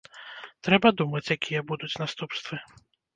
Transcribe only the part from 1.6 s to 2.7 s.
будуць наступствы.